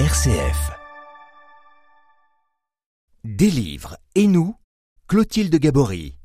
[0.00, 0.72] RCF.
[3.22, 4.56] Des livres et nous,
[5.06, 6.18] Clotilde Gabory.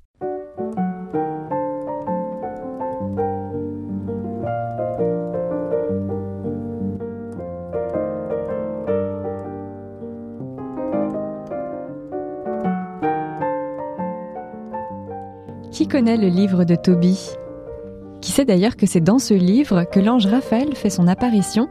[15.69, 17.29] Qui connaît le livre de Tobie
[18.19, 21.69] Qui sait d'ailleurs que c'est dans ce livre que l'ange Raphaël fait son apparition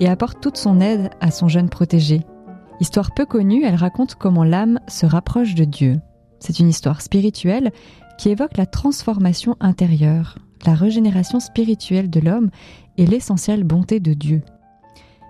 [0.00, 2.22] et apporte toute son aide à son jeune protégé.
[2.80, 6.00] Histoire peu connue, elle raconte comment l'âme se rapproche de Dieu.
[6.38, 7.72] C'est une histoire spirituelle
[8.18, 12.50] qui évoque la transformation intérieure, la régénération spirituelle de l'homme
[12.96, 14.42] et l'essentielle bonté de Dieu.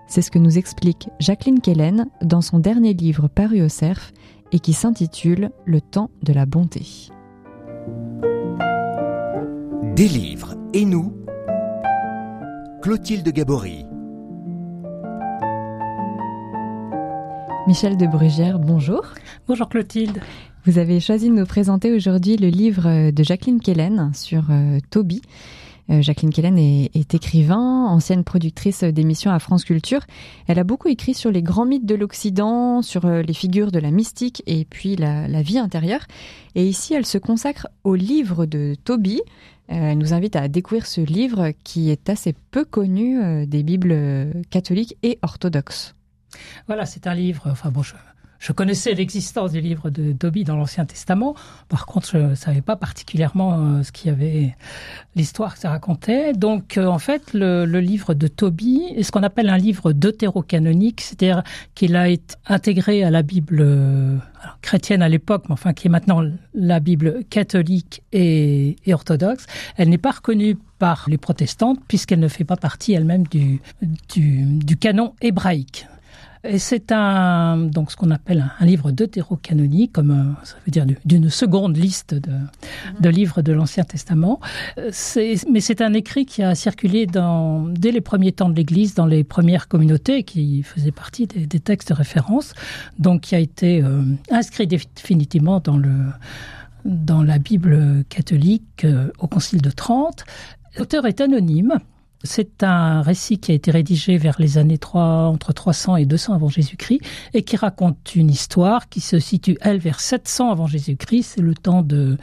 [0.07, 4.11] C'est ce que nous explique Jacqueline Kellen dans son dernier livre paru au CERF
[4.51, 7.09] et qui s'intitule Le temps de la bonté.
[9.95, 11.15] Des livres et nous,
[12.81, 13.88] Clotilde Gabory.
[17.69, 19.03] Michel de Brugère, bonjour.
[19.47, 20.19] Bonjour Clotilde.
[20.65, 25.21] Vous avez choisi de nous présenter aujourd'hui le livre de Jacqueline Kellen sur euh, Toby.
[25.91, 30.01] Euh, Jacqueline Kellen est, est, écrivain, ancienne productrice d'émissions à France Culture.
[30.47, 33.77] Elle a beaucoup écrit sur les grands mythes de l'Occident, sur euh, les figures de
[33.77, 36.07] la mystique et puis la, la, vie intérieure.
[36.55, 39.21] Et ici, elle se consacre au livre de Toby.
[39.71, 43.61] Euh, elle nous invite à découvrir ce livre qui est assez peu connu euh, des
[43.61, 45.93] Bibles catholiques et orthodoxes.
[46.67, 47.43] Voilà, c'est un livre.
[47.45, 51.35] Enfin bon, je, connaissais l'existence du livre de Tobie dans l'Ancien Testament.
[51.67, 54.55] Par contre, je ne savais pas particulièrement euh, ce qu'il y avait,
[55.15, 56.33] l'histoire que ça racontait.
[56.33, 61.01] Donc, euh, en fait, le, livre de Tobie est ce qu'on appelle un livre deutérocanonique,
[61.01, 61.43] c'est-à-dire
[61.75, 64.17] qu'il a été intégré à la Bible euh,
[64.61, 69.45] chrétienne à l'époque, mais enfin qui est maintenant la Bible catholique et, orthodoxe.
[69.77, 74.77] Elle n'est pas reconnue par les protestantes puisqu'elle ne fait pas partie elle-même du, du
[74.77, 75.85] canon hébraïque.
[76.57, 80.85] C'est un donc ce qu'on appelle un, un livre deutérocanonique, comme euh, ça veut dire
[81.03, 82.31] d'une seconde liste de,
[83.01, 84.39] de livres de l'Ancien Testament.
[84.77, 89.05] Mais c'est un écrit qui a circulé dans, dès les premiers temps de l'Église, dans
[89.05, 92.53] les premières communautés, qui faisait partie des, des textes de référence,
[92.97, 95.91] donc qui a été euh, inscrit définitivement dans le
[96.85, 100.23] dans la Bible catholique euh, au Concile de Trente.
[100.77, 101.79] L'auteur est anonyme.
[102.23, 106.33] C'est un récit qui a été rédigé vers les années 3, entre 300 et 200
[106.33, 106.99] avant Jésus-Christ
[107.33, 111.35] et qui raconte une histoire qui se situe, elle, vers 700 avant Jésus-Christ.
[111.35, 112.17] C'est le temps de,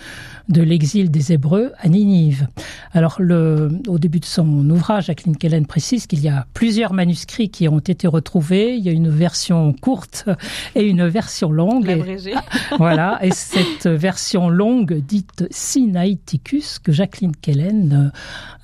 [0.50, 2.46] de l'exil des Hébreux à Ninive.
[2.92, 7.48] Alors, le, au début de son ouvrage, Jacqueline Kellen précise qu'il y a plusieurs manuscrits
[7.48, 8.76] qui ont été retrouvés.
[8.76, 10.26] Il y a une version courte
[10.74, 11.88] et une version longue.
[11.88, 12.34] Et,
[12.76, 13.18] voilà.
[13.22, 18.12] Et cette version longue, dite Sinaiticus, que Jacqueline Kellen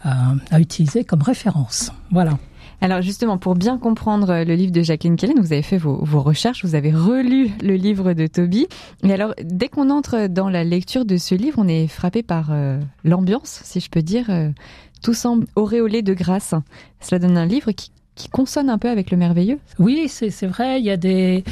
[0.03, 1.93] a, a utilisée comme référence.
[2.11, 2.39] Voilà.
[2.81, 6.65] Alors justement, pour bien comprendre le livre de Jacqueline Kellen, vous avez fait vos, recherches,
[6.65, 8.67] vous avez relu le livre de Toby.
[9.05, 12.49] Et alors, dès qu'on entre dans la lecture de ce livre, on est frappé par
[12.51, 14.31] euh, l'ambiance, si je peux dire.
[14.31, 14.51] Euh,
[15.01, 16.55] tout semble auréolé de grâce.
[17.01, 19.59] Cela donne un livre qui qui consonne un peu avec le merveilleux.
[19.79, 20.81] Oui, c'est vrai.
[20.81, 21.45] Il y a des.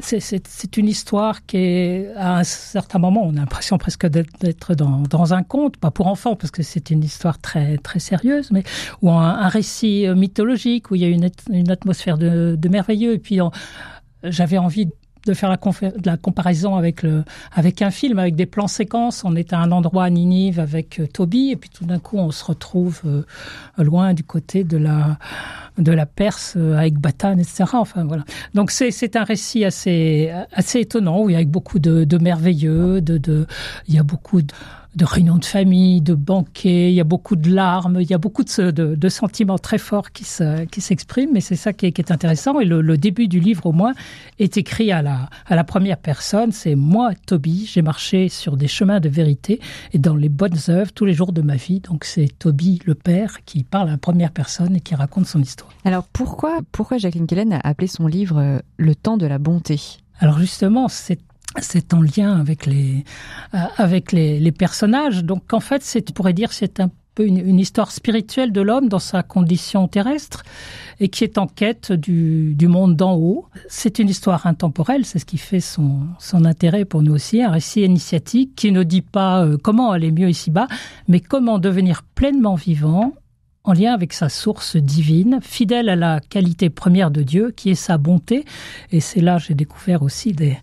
[0.00, 5.02] C'est une histoire qui est à un certain moment, on a l'impression presque d'être dans,
[5.02, 8.62] dans un conte, pas pour enfants parce que c'est une histoire très très sérieuse, mais
[9.02, 13.14] ou un, un récit mythologique où il y a une, une atmosphère de, de merveilleux.
[13.14, 13.40] Et puis
[14.22, 14.88] j'avais envie
[15.28, 17.04] de faire la, comparaison avec,
[17.52, 19.24] avec un film, avec des plans séquences.
[19.24, 22.18] On est à un endroit à Ninive avec euh, Toby, et puis tout d'un coup,
[22.18, 23.22] on se retrouve euh,
[23.76, 25.18] loin du côté de la,
[25.76, 27.64] de la Perse euh, avec Batane, etc.
[27.74, 28.24] Enfin, voilà.
[28.54, 33.00] Donc, c'est un récit assez, assez étonnant, où il y a beaucoup de, de merveilleux,
[33.00, 33.46] de, de,
[33.86, 34.52] il y a beaucoup de
[34.94, 38.18] de réunions de famille, de banquets, il y a beaucoup de larmes, il y a
[38.18, 41.86] beaucoup de, de, de sentiments très forts qui s'expriment, se, qui mais c'est ça qui
[41.86, 42.58] est, qui est, intéressant.
[42.60, 43.92] Et le, le, début du livre, au moins,
[44.38, 46.52] est écrit à la, à la première personne.
[46.52, 49.60] C'est moi, Toby, j'ai marché sur des chemins de vérité
[49.92, 51.80] et dans les bonnes œuvres tous les jours de ma vie.
[51.80, 55.40] Donc c'est Toby, le père, qui parle à la première personne et qui raconte son
[55.40, 55.70] histoire.
[55.84, 59.80] Alors pourquoi, pourquoi Jacqueline Kellen a appelé son livre euh, Le temps de la bonté?
[60.20, 61.20] Alors justement, c'est
[61.62, 63.04] c'est en lien avec les
[63.54, 65.24] euh, avec les, les personnages.
[65.24, 68.88] Donc en fait c'est pourrait dire c'est un peu une, une histoire spirituelle de l'homme
[68.88, 70.44] dans sa condition terrestre
[71.00, 73.46] et qui est en quête du, du monde d'en haut.
[73.68, 77.42] C'est une histoire intemporelle c'est ce qui fait son, son intérêt pour nous aussi.
[77.42, 80.68] Un récit initiatique qui ne dit pas euh, comment aller mieux ici bas
[81.08, 83.14] mais comment devenir pleinement vivant
[83.68, 87.74] en lien avec sa source divine, fidèle à la qualité première de Dieu, qui est
[87.74, 88.44] sa bonté.
[88.92, 90.56] Et c'est là j'ai découvert aussi des,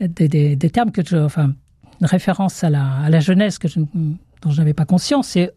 [0.00, 1.52] des, termes que je, enfin,
[2.00, 5.36] une référence à la, à la jeunesse que dont je n'avais pas conscience.
[5.36, 5.50] Et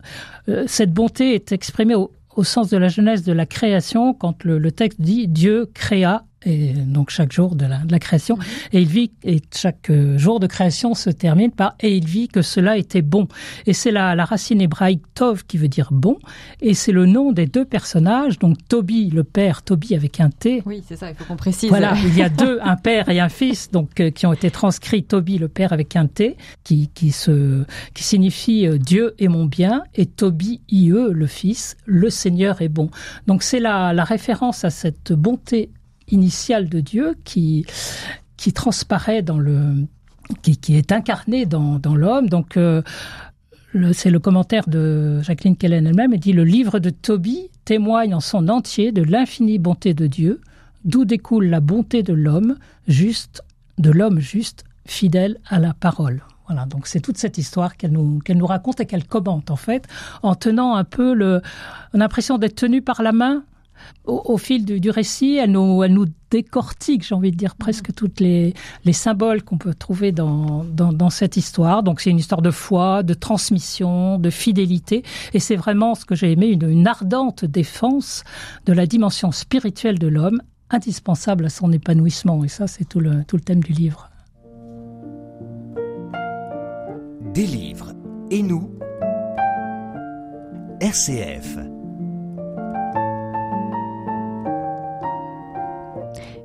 [0.47, 4.43] euh, cette bonté est exprimée au, au sens de la jeunesse de la création quand
[4.43, 8.37] le texte dit Dieu créa et donc chaque jour de la, de la création.
[8.37, 8.43] Mhm.
[8.73, 12.27] Et il vit, et chaque euh, jour de création se termine par et il vit
[12.27, 13.27] que cela était bon.
[13.65, 16.17] Et c'est la, la racine hébraïque tov qui veut dire bon,
[16.61, 18.39] et c'est le nom des deux personnages.
[18.39, 20.63] Donc Toby, le père, Toby avec un T.
[20.65, 21.69] Oui, c'est ça, il faut qu'on précise.
[21.69, 24.49] Voilà, il y a deux, un père et un fils, donc euh, qui ont été
[24.51, 25.03] transcrits.
[25.03, 27.63] Toby, le père avec un T, qui qui se
[27.93, 32.69] qui signifie euh, Dieu est mon bien, et Toby, ie, le fils, le Seigneur est
[32.69, 32.89] bon.
[33.27, 35.69] Donc c'est la la référence à cette bonté
[36.11, 37.65] initiale de Dieu qui
[38.37, 39.85] qui transparaît dans le
[40.41, 42.29] qui, qui est incarné dans, dans l'homme.
[42.29, 42.81] Donc euh,
[43.93, 46.13] c'est le commentaire de Jacqueline Kellen elle-même.
[46.13, 50.41] Elle dit le livre de Tobie témoigne en son entier de l'infinie bonté de Dieu,
[50.83, 53.43] d'où découle la bonté de l'homme juste,
[53.77, 56.23] de l'homme juste, fidèle à la parole.
[56.47, 59.87] Voilà, donc c'est toute cette histoire qu'elle nous, nous raconte et qu'elle commente en fait,
[60.21, 61.13] en tenant un peu
[61.93, 63.43] l'impression d'être tenu par la main
[64.05, 67.55] au, au fil du, du récit, elle nous, elle nous décortique, j'ai envie de dire,
[67.55, 68.53] presque toutes les,
[68.85, 71.83] les symboles qu'on peut trouver dans, dans, dans cette histoire.
[71.83, 75.03] Donc c'est une histoire de foi, de transmission, de fidélité.
[75.33, 78.23] Et c'est vraiment ce que j'ai aimé, une, une ardente défense
[78.65, 82.43] de la dimension spirituelle de l'homme, indispensable à son épanouissement.
[82.43, 84.09] Et ça, c'est tout le, tout le thème du livre.
[87.33, 87.93] Des livres
[88.29, 88.71] et nous
[90.81, 91.70] RCF.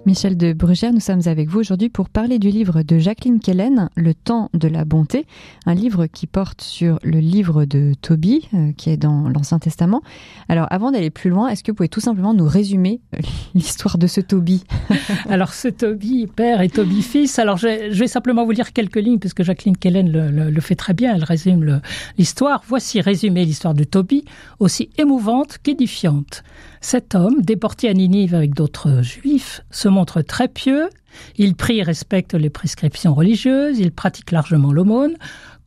[0.07, 3.91] Michel de Brugère, nous sommes avec vous aujourd'hui pour parler du livre de Jacqueline Kellen,
[3.97, 5.27] Le temps de la bonté,
[5.67, 10.03] un livre qui porte sur le livre de Tobie, euh, qui est dans l'Ancien Testament.
[10.49, 13.19] Alors, avant d'aller plus loin, est-ce que vous pouvez tout simplement nous résumer euh,
[13.57, 14.63] l'histoire de ce Tobie?
[15.29, 17.41] Alors c'est Toby père et Toby fils.
[17.41, 20.77] Alors je, vais- simplement vous lire quelques lignes parce que Jacqueline Kellen le, le- fait
[20.77, 21.17] très bien.
[21.17, 21.81] Elle résume
[22.17, 22.63] l'histoire.
[22.69, 24.25] Voici résumé l'histoire de Toby,
[24.61, 26.45] aussi émouvante qu'édifiante.
[26.89, 30.89] Cet homme, déporté à Ninive avec d'autres juifs, se montre très pieux.
[31.35, 33.81] Il prie et respecte les prescriptions religieuses.
[33.81, 35.17] Il pratique largement l'aumône,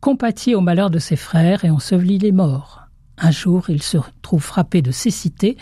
[0.00, 2.84] compatit au malheur de ses frères et ensevelit les morts.
[3.18, 5.58] Un jour, il se trouve frappé de cécité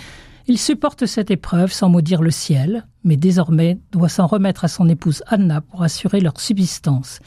[0.47, 4.89] il supporte cette épreuve sans maudire le ciel, mais désormais doit s'en remettre à son
[4.89, 7.19] épouse Anna pour assurer leur subsistance,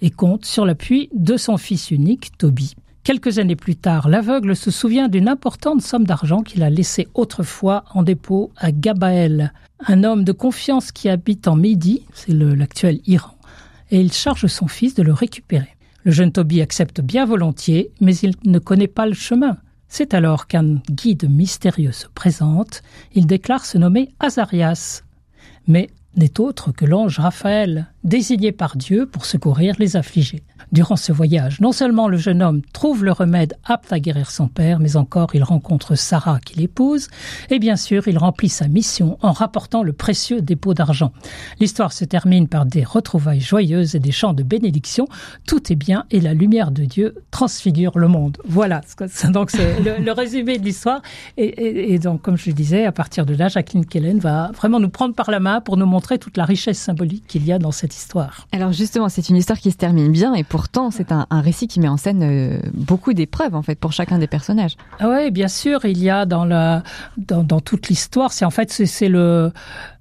[0.00, 2.74] et compte sur l'appui de son fils unique, Toby.
[3.04, 7.84] Quelques années plus tard, l'aveugle se souvient d'une importante somme d'argent qu'il a laissée autrefois
[7.92, 9.52] en dépôt à Gabaël,
[9.86, 13.36] un homme de confiance qui habite en Midi, c'est l'actuel Iran,
[13.90, 15.76] et il charge son fils de le récupérer.
[16.04, 19.58] Le jeune Toby accepte bien volontiers, mais il ne connaît pas le chemin.
[19.86, 22.82] C'est alors qu'un guide mystérieux se présente.
[23.14, 25.02] Il déclare se nommer Azarias,
[25.66, 30.42] mais n'est autre que l'ange Raphaël, désigné par Dieu pour secourir les affligés.
[30.74, 34.48] Durant ce voyage, non seulement le jeune homme trouve le remède apte à guérir son
[34.48, 37.06] père, mais encore il rencontre Sarah qui l'épouse,
[37.48, 41.12] et bien sûr il remplit sa mission en rapportant le précieux dépôt d'argent.
[41.60, 45.06] L'histoire se termine par des retrouvailles joyeuses et des chants de bénédiction.
[45.46, 48.38] Tout est bien et la lumière de Dieu transfigure le monde.
[48.44, 48.80] Voilà,
[49.28, 51.02] donc c'est le, résumé de l'histoire.
[51.36, 54.88] Et, donc, comme je le disais, à partir de là, Jacqueline Kellen va vraiment nous
[54.88, 57.70] prendre par la main pour nous montrer toute la richesse symbolique qu'il y a dans
[57.70, 58.48] cette histoire.
[58.50, 61.78] Alors justement, c'est une histoire qui se termine bien, et pourtant c'est un, récit qui
[61.78, 64.76] met en scène euh, beaucoup d'épreuves en fait pour chacun des personnages.
[64.98, 66.82] Ah ouais, bien sûr, il y a dans la
[67.18, 69.52] dans, toute l'histoire, c'est en fait c'est le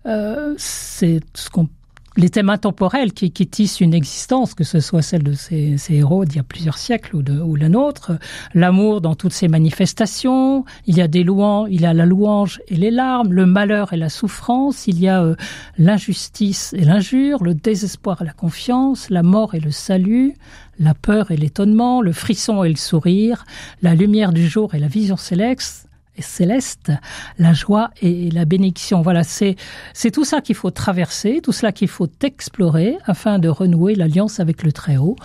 [0.06, 1.68] euh, c'est ce qu'on
[2.16, 6.26] les thèmes intemporels qui, qui tissent une existence, que ce soit celle de ces, héros
[6.26, 8.14] d'il y a plusieurs siècles ou, de, la nôtre,
[8.54, 12.62] l'amour dans toutes ses manifestations, il y a des louanges, il y a la louange
[12.68, 15.36] et les larmes, le malheur et la souffrance, il y a euh,
[15.78, 20.34] l'injustice et l'injure, le désespoir et la confiance, la mort et le salut,
[20.80, 23.46] la peur et l'étonnement, le frisson et le sourire,
[23.82, 25.88] la lumière du jour et la vision céleste,
[26.22, 26.92] céleste,
[27.38, 29.02] la joie et la bénédiction.
[29.02, 29.56] Voilà, c'est
[29.94, 34.40] c'est tout ça qu'il faut traverser, tout cela qu'il faut explorer afin de renouer l'alliance
[34.40, 35.16] avec le Très-Haut.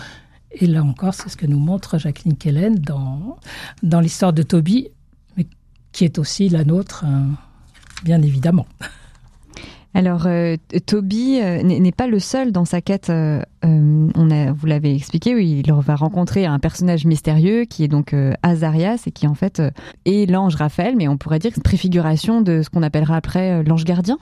[0.52, 3.38] Et là encore, c'est ce que nous montre Jacqueline Kellen dans
[3.83, 4.88] dans l'histoire de Toby,
[5.37, 5.47] mais
[5.92, 7.25] qui est aussi la nôtre, euh,
[8.04, 8.66] bien évidemment.
[9.95, 13.11] Alors, euh, Toby euh, n'est pas le seul dans sa quête.
[13.11, 17.88] euh, on a, vous l'avez expliqué, oui, il va rencontrer un personnage mystérieux qui est
[17.88, 19.61] donc Azarias et qui en fait
[20.04, 23.85] est l'ange Raphaël, mais on pourrait dire une préfiguration de ce qu'on appellera après l'ange
[23.85, 24.18] gardien.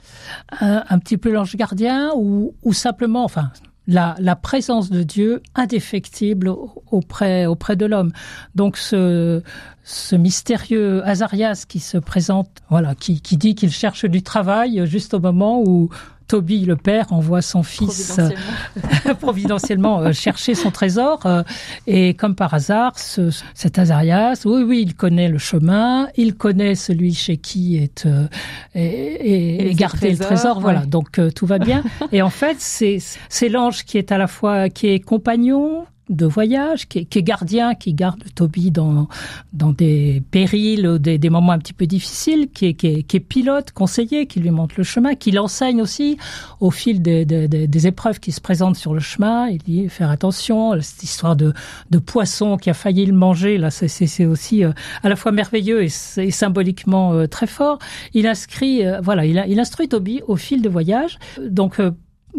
[0.59, 3.51] un, petit peu l'ange gardien ou simplement, enfin,
[3.87, 6.51] la, la présence de Dieu indéfectible
[6.91, 8.11] auprès, auprès de l'homme.
[8.55, 9.41] Donc ce,
[9.83, 15.13] ce mystérieux Azarias qui se présente, voilà, qui, qui dit qu'il cherche du travail juste
[15.13, 15.89] au moment où
[16.27, 18.19] Toby, le père, envoie son fils
[19.19, 21.25] providentiellement, euh, chercher son trésor.
[21.25, 21.43] Euh,
[21.85, 26.75] et comme par hasard, ce, cet Azarias, oui, oui, il connaît le chemin, il connaît
[26.75, 28.27] celui chez qui est, euh,
[28.75, 30.59] et, gardé le trésor.
[30.59, 31.83] Voilà, donc tout va bien.
[32.11, 36.87] et en fait, c'est l'ange qui est à la fois qui est compagnon, de voyage,
[36.87, 39.07] qui est, gardien, qui garde Toby dans,
[39.53, 43.17] dans des périls, des, des moments un petit peu difficiles, qui est, qui est, qui
[43.17, 46.17] est pilote, conseiller, qui lui montre le chemin, qui l'enseigne aussi
[46.59, 49.47] au fil des, des, des, épreuves qui se présentent sur le chemin.
[49.47, 51.53] Il dit faire attention, cette histoire de,
[51.91, 54.71] de poisson qui a failli le manger, là, c'est aussi euh,
[55.03, 55.89] à la fois merveilleux et,
[56.31, 57.79] symboliquement euh, très fort.
[58.13, 61.19] Il inscrit, euh, voilà, il, il instruit Toby au fil de voyage.
[61.41, 61.79] Donc,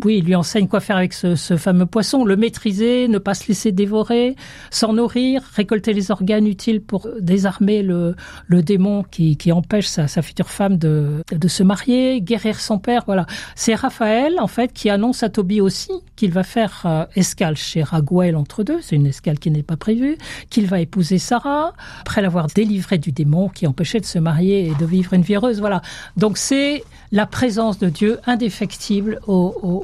[0.05, 3.49] oui, il lui enseigne quoi faire avec ce, fameux poisson, le maîtriser, ne pas se
[3.49, 4.37] laisser dévorer,
[4.71, 8.15] s'en nourrir, récolter les organes utiles pour désarmer le,
[8.47, 12.79] le démon qui, qui empêche sa, sa, future femme de, de se marier, guérir son
[12.79, 13.03] père.
[13.07, 13.27] Voilà,
[13.57, 17.83] c'est Raphaël en fait qui annonce à Toby aussi qu'il va faire euh, escale chez
[17.83, 18.81] Raguel entre deux.
[18.81, 20.17] C'est une escale qui n'est pas prévue.
[20.51, 24.75] Qu'il va épouser Sarah après l'avoir délivré du démon qui empêchait de se marier et
[24.75, 25.61] de vivre une vie heureuse.
[25.61, 25.81] Voilà.
[26.17, 29.21] Donc c'est la présence de Dieu indéfectible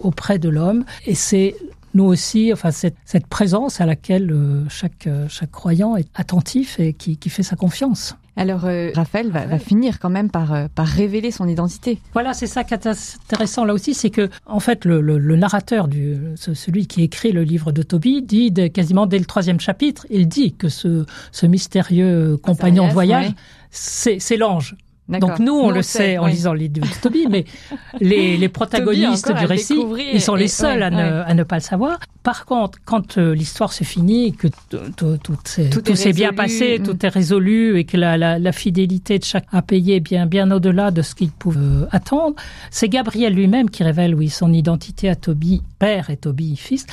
[0.03, 0.85] auprès de l'homme.
[1.07, 1.55] Et c'est
[1.95, 6.79] nous aussi, enfin cette, cette présence à laquelle euh, chaque, euh, chaque croyant est attentif
[6.81, 8.17] et qui, qui fait sa confiance.
[8.37, 12.01] Alors euh, Raphaël va, va, finir quand même par, par révéler son identité.
[12.15, 15.87] Voilà, c'est ça qui est intéressant là aussi, c'est que en fait le, le, narrateur,
[15.87, 20.27] du, celui qui écrit le livre de Tobie, dit quasiment dès le troisième chapitre, il
[20.27, 23.31] dit que ce, ce mystérieux compagnon de voyage,
[23.71, 24.75] c'est l'ange.
[25.09, 27.45] Donc nous, on le sait, en lisant les de Toby, mais
[28.01, 29.79] les, les protagonistes du récit,
[30.13, 31.99] ils sont les seuls à, ne, à, ne, pas le savoir.
[32.23, 36.83] Par contre, quand euh, l'histoire se finit, que tout s'est bien passé, mm.
[36.85, 40.51] tout est résolu et que la, la, la, fidélité de chacun a payé bien, bien
[40.51, 42.37] au-delà de ce qu'il pouvait euh, attendre,
[42.71, 46.87] c'est Gabriel lui-même qui révèle, oui, son identité à Toby père et Toby fils.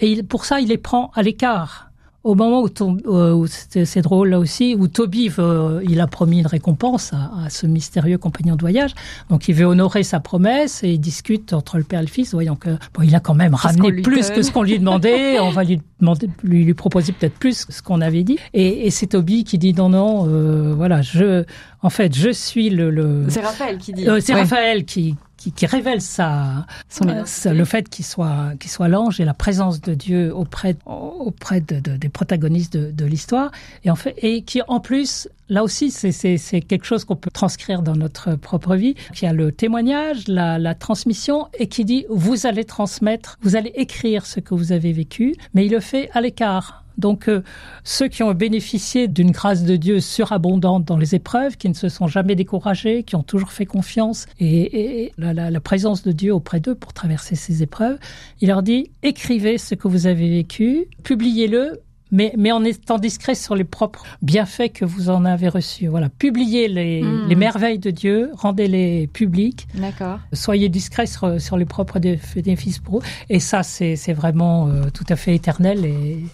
[0.00, 1.87] Et il, pour ça, il les prend à l'écart
[2.28, 2.68] au moment où,
[3.06, 7.66] euh, c'est drôle là aussi, où Toby veut, il a promis une récompense à, ce
[7.66, 8.90] mystérieux compagnon de voyage,
[9.30, 12.34] donc il veut honorer sa promesse et il discute entre le père et le fils,
[12.34, 15.48] voyant que bon, il a quand même ramené plus que ce qu'on lui demandait, on
[15.48, 18.90] va lui demander, lui, lui proposer peut-être plus que ce qu'on avait dit, et, et
[18.90, 21.44] c'est Toby qui dit non non, euh, voilà, je,
[21.82, 22.90] en fait, je suis le.
[22.90, 23.24] le...
[23.28, 24.06] C'est Raphaël qui dit.
[24.06, 26.66] Euh, c'est Raphaël qui, qui, qui révèle ça,
[27.06, 31.60] euh, le fait qu'il soit, qu'il soit l'ange et la présence de Dieu auprès, auprès
[31.60, 33.50] de, de, des protagonistes de, de l'histoire,
[33.84, 37.82] et en fait, et qui en plus, là aussi, c'est quelque chose qu'on peut transcrire
[37.82, 38.94] dans notre propre vie.
[39.20, 43.72] Y a le témoignage, la, la transmission, et qui dit vous allez transmettre, vous allez
[43.74, 47.42] écrire ce que vous avez vécu, mais il le fait à l'écart donc euh,
[47.84, 51.88] ceux qui ont bénéficié d'une grâce de Dieu surabondante dans les épreuves, qui ne se
[51.88, 56.34] sont jamais découragés, qui ont toujours fait confiance et, et la, la, présence de Dieu
[56.34, 57.98] auprès d'eux pour traverser ces épreuves,
[58.40, 63.34] il leur dit écrivez ce que vous avez vécu, publiez-le mais, mais en étant discret
[63.34, 65.86] sur les propres bienfaits que vous en avez reçus.
[65.88, 67.28] Voilà, publiez les, mmh.
[67.28, 69.68] les merveilles de Dieu, rendez-les publiques.
[69.74, 70.20] D'accord.
[70.32, 73.06] Soyez discret sur, sur les propres bénéfices pour vous.
[73.28, 76.24] Et ça, c'est vraiment euh, tout à fait éternel et,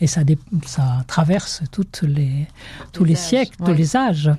[0.00, 0.22] et ça,
[0.66, 2.46] ça traverse toutes les,
[2.92, 4.30] tous les, siècles, tous les âges.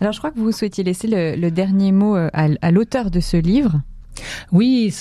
[0.00, 3.10] Alors, je crois que vous souhaitiez laisser le, le dernier mot euh, à, à l'auteur
[3.10, 3.80] de ce livre.
[4.52, 4.94] Oui,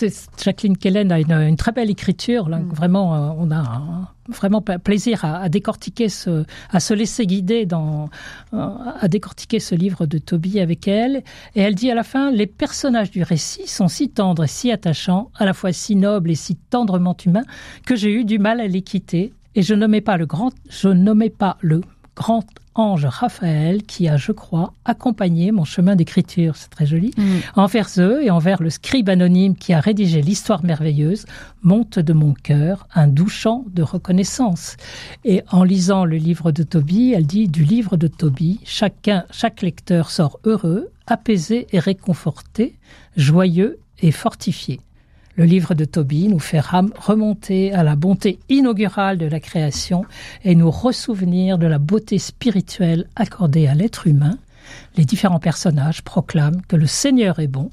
[0.44, 2.50] Jacqueline Kellen a une, une, très belle écriture.
[2.50, 2.70] Là, mm.
[2.74, 8.10] Vraiment, euh, on a vraiment plaisir à, décortiquer ce, à se laisser guider dans,
[8.54, 8.68] euh,
[9.00, 11.24] à décortiquer ce livre de Toby avec elle.
[11.56, 14.72] Et elle dit à la fin, les personnages du récit sont si tendres et si
[14.72, 17.46] attachants, à la fois si nobles et si tendrement humains,
[17.86, 19.34] que j'ai eu du mal à les quitter.
[19.56, 21.82] Et je nommais pas le grand, je nommais pas le
[22.18, 27.24] grand ange Raphaël qui a, je crois, accompagné mon chemin d'écriture, c'est très joli, mmh.
[27.56, 31.26] envers eux et envers le scribe anonyme qui a rédigé l'histoire merveilleuse,
[31.62, 34.78] monte de mon cœur un doux chant de reconnaissance.
[35.26, 39.62] Et en lisant le livre de Tobie, elle dit du livre de Tobie, chacun, chaque
[39.62, 42.76] lecteur sort heureux, apaisé et réconforté,
[43.16, 44.80] joyeux et fortifié.
[45.38, 50.04] Le livre de Tobie nous fait remonter à la bonté inaugurale de la création
[50.44, 54.40] et nous ressouvenir de la beauté spirituelle accordée à l'être humain.
[54.96, 57.70] Les différents personnages proclament que le Seigneur est bon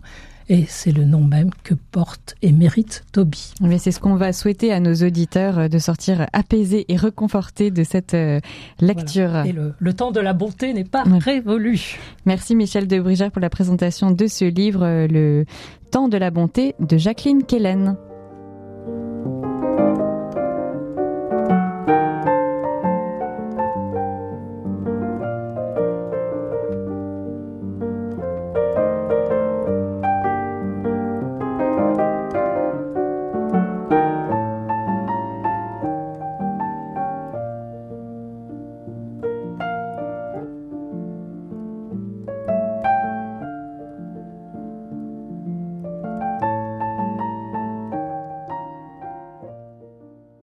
[0.50, 3.54] et c'est le nom même que porte et mérite Toby.
[3.62, 7.70] Mais c'est ce qu'on va souhaiter à nos auditeurs euh, de sortir apaisés et reconfortés
[7.70, 8.40] de cette euh,
[8.78, 9.30] lecture.
[9.30, 9.46] Voilà.
[9.46, 11.98] Et le, le, temps de la bonté n'est pas révolu.
[12.26, 15.46] Merci Michel de Brigère pour la présentation de ce livre, euh, le
[15.94, 17.96] temps de la bonté de Jacqueline Kellen.